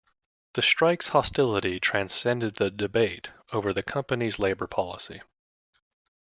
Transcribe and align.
The 0.55 0.63
strike's 0.63 1.09
hostility 1.09 1.79
transcended 1.79 2.55
the 2.55 2.71
debate 2.71 3.33
over 3.53 3.71
the 3.71 3.83
company's 3.83 4.39
labor 4.39 4.65
policy. 4.65 5.21